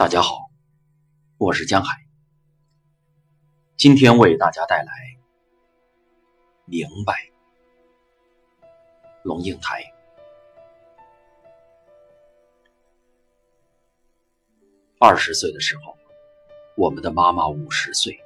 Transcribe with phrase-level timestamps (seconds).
[0.00, 0.48] 大家好，
[1.36, 2.06] 我是江海，
[3.76, 4.90] 今天为大家带来
[6.64, 7.12] 《明白》。
[9.22, 9.84] 龙应台。
[14.98, 15.94] 二十岁的时候，
[16.78, 18.18] 我们的妈妈五十岁，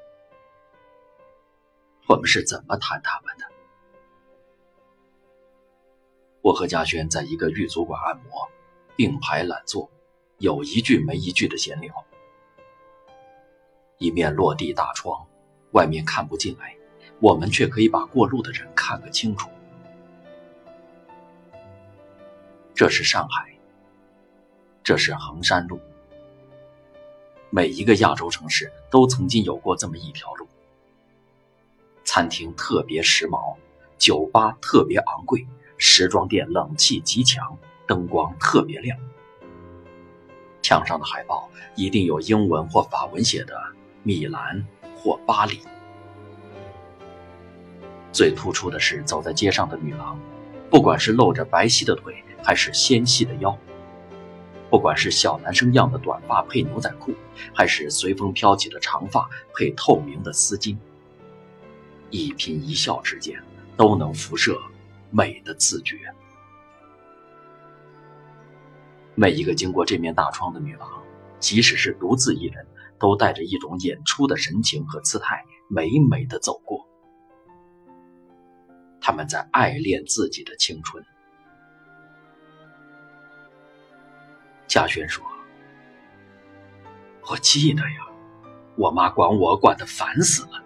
[2.06, 3.44] 我们是怎么谈他们的？
[6.40, 8.48] 我和嘉轩在一个狱足馆按摩，
[8.94, 9.90] 并排懒坐。
[10.44, 12.04] 有一句没一句的闲聊，
[13.96, 15.26] 一面落地大窗，
[15.70, 16.76] 外面看不进来，
[17.18, 19.48] 我们却可以把过路的人看个清楚。
[22.74, 23.54] 这是上海，
[24.82, 25.80] 这是衡山路。
[27.48, 30.46] 每一个亚洲城市都曾经有过这么一条路。
[32.04, 33.56] 餐厅特别时髦，
[33.96, 35.46] 酒吧特别昂贵，
[35.78, 38.98] 时装店冷气极强，灯光特别亮。
[40.64, 43.54] 墙上的海报一定有英文或法文写的
[44.02, 45.60] “米兰”或“巴黎”。
[48.10, 50.18] 最突出的是走在街上的女郎，
[50.70, 53.54] 不管是露着白皙的腿，还是纤细的腰；
[54.70, 57.12] 不管是小男生样的短发配牛仔裤，
[57.52, 60.78] 还是随风飘起的长发配透明的丝巾，
[62.08, 63.38] 一颦一笑之间
[63.76, 64.58] 都能辐射
[65.10, 65.98] 美的自觉。
[69.16, 70.88] 每一个经过这面大窗的女郎，
[71.38, 72.66] 即使是独自一人，
[72.98, 76.84] 都带着一种演出的神情和姿态，美美的走过。
[79.00, 81.04] 他们在爱恋自己的青春。
[84.66, 85.24] 嘉轩说
[87.30, 87.98] ：“我记得呀，
[88.76, 90.60] 我妈管我管得烦死了。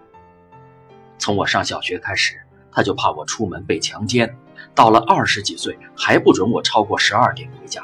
[1.19, 2.33] 从我上小学开始，
[2.71, 4.35] 她就怕我出门被强奸，
[4.73, 7.83] 到了二十几岁，还不准我超过十二点回家。”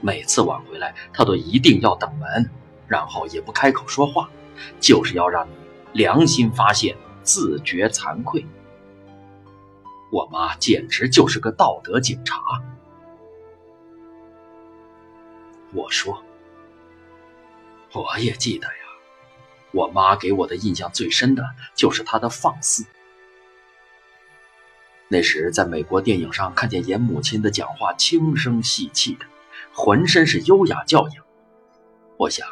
[0.00, 2.50] 每次晚回来，他都一定要等门，
[2.86, 4.30] 然后也不开口说话，
[4.80, 5.52] 就是要让你
[5.92, 8.46] 良心发现，自觉惭愧。
[10.10, 12.40] 我妈简直就是个道德警察。
[15.74, 16.22] 我说，
[17.92, 18.72] 我也记得呀，
[19.72, 21.44] 我妈给我的印象最深的
[21.74, 22.86] 就是她的放肆。
[25.08, 29.26] 那时在美国电影上看见演母亲的讲话轻声细气的。
[29.72, 31.24] 浑身是优雅教养，
[32.16, 32.46] 我想，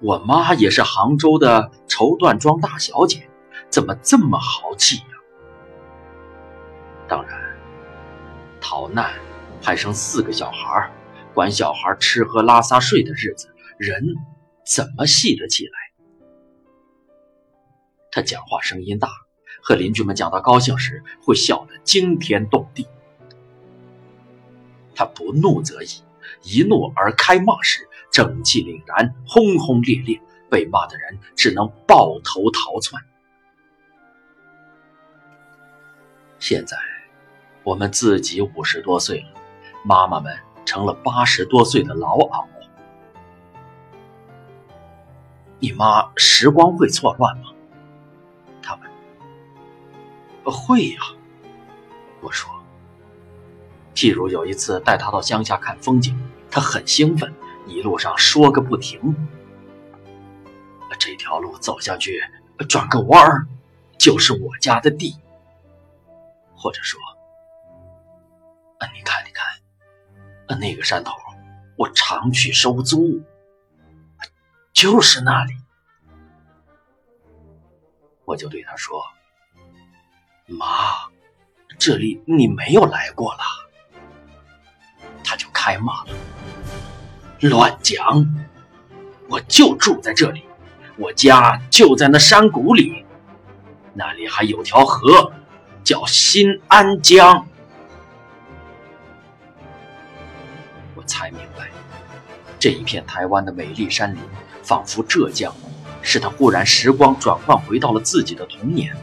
[0.00, 3.28] 我妈也是杭州的绸缎庄大小姐，
[3.68, 5.04] 怎么这么豪气呀？
[7.06, 7.56] 当然，
[8.60, 9.12] 逃难，
[9.62, 10.90] 还生四个小孩，
[11.32, 14.16] 管小孩吃喝拉撒睡的日子，人
[14.66, 15.72] 怎么细得起来？
[18.10, 19.08] 他讲话声音大，
[19.62, 22.86] 和邻居们讲到高兴时，会笑得惊天动地。
[24.94, 25.88] 他不怒则已。
[26.42, 33.02] 一怒而开骂时，正气凛然，轰轰烈烈，被骂的人只能抱头逃窜。
[36.38, 36.76] 现在，
[37.62, 39.28] 我们自己五十多岁了，
[39.84, 40.34] 妈妈们
[40.64, 42.46] 成了八十多岁的老媪。
[45.60, 47.44] 你妈时光会错乱吗？
[48.60, 50.52] 他问。
[50.52, 51.00] 会呀，
[52.20, 52.50] 我说。
[53.94, 56.18] 譬如有一次带他到乡下看风景，
[56.50, 57.32] 他很兴奋，
[57.66, 59.14] 一路上说个不停。
[60.98, 62.22] 这条路走下去，
[62.68, 63.46] 转个弯儿，
[63.98, 65.16] 就是我家的地。
[66.56, 66.98] 或者说，
[68.78, 69.44] 啊，你看，你看，
[70.46, 71.12] 啊，那个山头，
[71.76, 73.20] 我常去收租，
[74.72, 75.52] 就是那里。
[78.24, 79.02] 我就对他说
[80.48, 80.66] ：“妈，
[81.78, 83.40] 这里你没有来过了。”
[85.64, 86.10] 开骂了，
[87.40, 87.96] 乱讲！
[89.30, 90.44] 我就住在这里，
[90.98, 93.06] 我家就在那山谷里，
[93.94, 95.32] 那里还有条河，
[95.82, 97.46] 叫新安江。
[100.94, 101.70] 我才明白，
[102.58, 104.20] 这一片台湾的美丽山林，
[104.62, 105.50] 仿佛浙江，
[106.02, 108.94] 使他忽然时光转换回到了自己的童年。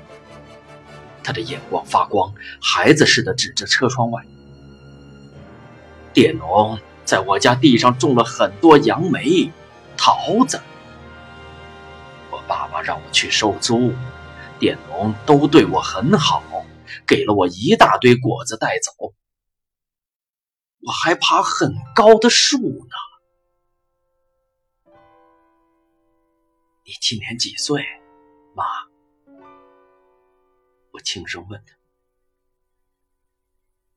[1.24, 2.32] 他的眼光发光，
[2.62, 4.24] 孩子似的指着车窗外。
[6.14, 9.52] 佃农在我家地上种了很多杨梅、
[9.98, 10.62] 桃子。
[12.30, 13.94] 我爸爸让我去收租，
[14.60, 16.44] 佃农都对我很好，
[17.08, 19.14] 给了我一大堆果子带走。
[20.82, 22.96] 我还爬很高的树呢。
[26.84, 27.86] 你今年几岁，
[28.54, 28.64] 妈？
[30.92, 31.76] 我轻声问他。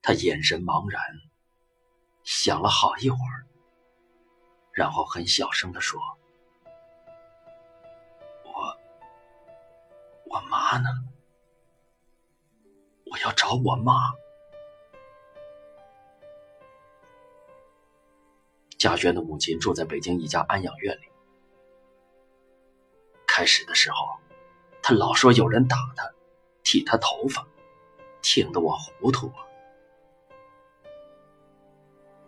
[0.02, 1.02] 他眼神茫然。
[2.24, 3.46] 想了好一会儿，
[4.72, 6.00] 然后很小声地说
[8.44, 8.76] ：“我，
[10.24, 10.88] 我妈呢？
[13.04, 13.92] 我要找我妈。”
[18.78, 21.08] 嘉轩的母亲住在北京一家安养院里。
[23.26, 24.18] 开始的时候，
[24.82, 26.10] 他老说有人打他，
[26.62, 27.46] 剃他头发，
[28.22, 29.46] 听得我糊涂啊。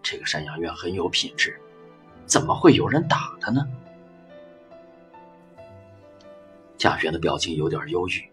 [0.08, 1.61] 这个山羊院很有品质。
[2.26, 3.67] 怎么会有人打他呢？
[6.79, 8.31] 贾轩的表情有点忧郁。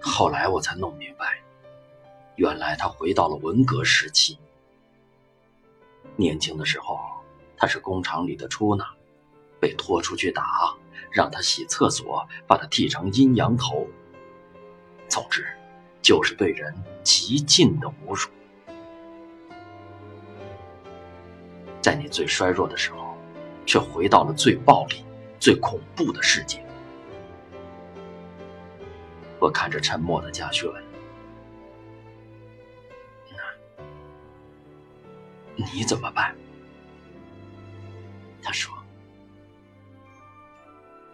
[0.00, 1.40] 后来我才弄明白，
[2.34, 4.36] 原来他回到了文革时期。
[6.16, 6.98] 年轻的时候，
[7.56, 8.84] 他是工厂里的出纳，
[9.60, 10.74] 被拖出去打，
[11.12, 13.86] 让他洗厕所，把他剃成阴阳头。
[15.08, 15.46] 总之，
[16.02, 16.74] 就是对人
[17.04, 18.28] 极尽的侮辱。
[21.86, 23.16] 在你最衰弱的时候，
[23.64, 25.04] 却回到了最暴力、
[25.38, 26.60] 最恐怖的世界。
[29.38, 30.68] 我看着沉默的嘉轩，
[33.30, 33.36] 那
[35.54, 36.34] 你怎么办？
[38.42, 38.76] 他说，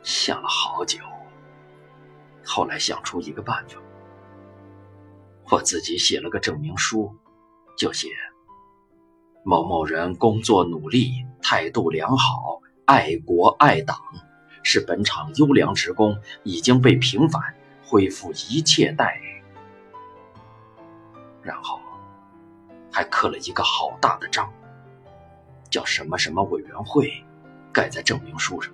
[0.03, 1.01] 想了好久，
[2.47, 3.77] 后来想出一个办法，
[5.51, 7.15] 我自己写了个证明书，
[7.77, 8.09] 就写。
[9.45, 13.99] 某某人工作努力，态度良好，爱国爱党，
[14.63, 17.43] 是本厂优良职工，已经被平反，
[17.85, 19.43] 恢复一切待遇。
[21.43, 21.81] 然后
[22.93, 24.49] 还刻了一个好大的章，
[25.69, 27.13] 叫什么什么委员会，
[27.73, 28.73] 盖在证明书上。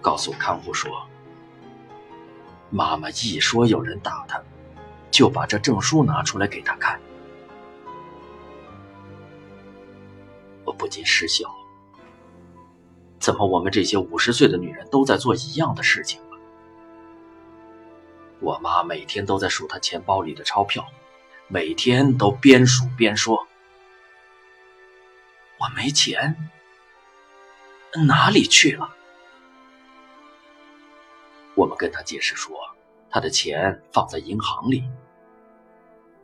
[0.00, 0.90] 告诉看护说，
[2.68, 4.42] 妈妈一说有人打他，
[5.08, 7.00] 就把这证书拿出来给他看。
[10.78, 11.52] 不禁失笑，
[13.18, 16.38] 怎么我们这些五十岁的女人都在做一样的事情啊？
[18.40, 20.86] 我妈每天都在数她钱包里的钞票，
[21.48, 23.48] 每天都边数边说
[25.58, 26.36] ：“我没钱，
[28.06, 28.94] 哪里去了？”
[31.56, 32.56] 我们跟她解释说，
[33.10, 34.84] 她的钱放在银行里，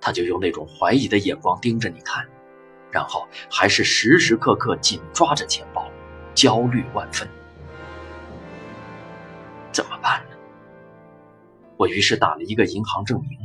[0.00, 2.28] 她就用那种怀疑的眼光盯着你看。
[2.94, 5.90] 然后还是时时刻刻紧抓着钱包，
[6.32, 7.28] 焦虑万分。
[9.72, 10.36] 怎么办呢？
[11.76, 13.36] 我于是打了一个银行证明，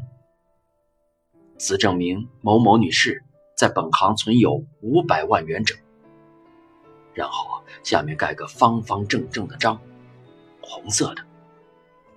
[1.57, 3.24] 此证明某某女士
[3.57, 5.75] 在本行存有五百万元整。
[7.16, 9.81] 然后下面盖个方方正正的章，
[10.62, 11.25] 红色的，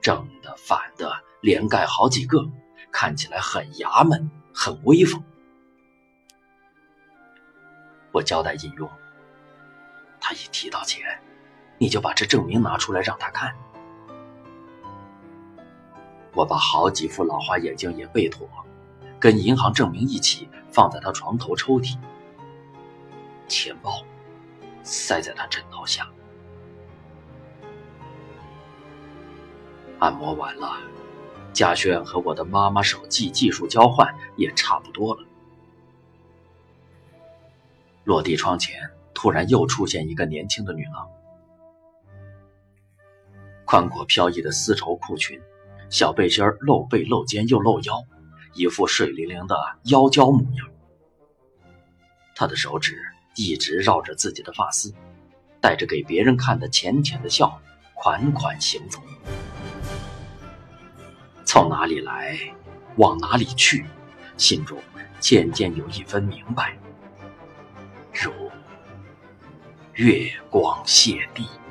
[0.02, 2.46] 正的反的连盖好几个，
[2.92, 5.24] 看起来很衙门，很威风。
[8.12, 8.88] 我交代引用，
[10.20, 11.00] 他一提到钱，
[11.78, 13.56] 你就把这证明拿出来让他看。
[16.34, 18.48] 我把好几副老花眼镜也备妥，
[19.18, 21.98] 跟银行证明一起放在他床头抽屉，
[23.48, 24.02] 钱包
[24.82, 26.08] 塞在他枕头下。
[29.98, 30.76] 按摩完了，
[31.52, 35.24] 嘉轩和我的妈妈手机技术交换也差不多了。
[38.04, 41.08] 落地窗前，突然又出现一个年轻的女郎，
[43.64, 45.40] 宽阔飘逸的丝绸裤裙，
[45.88, 48.04] 小背心露背露肩又露腰，
[48.54, 50.68] 一副水灵灵的妖娇模样。
[52.34, 52.98] 她的手指
[53.36, 54.92] 一直绕着自己的发丝，
[55.60, 57.60] 带着给别人看的浅浅的笑，
[57.94, 58.98] 款款行走。
[61.44, 62.36] 从哪里来，
[62.96, 63.84] 往哪里去，
[64.36, 64.76] 心中
[65.20, 66.76] 渐渐有一分明白。
[68.12, 68.32] 如
[69.94, 71.61] 月光泻地。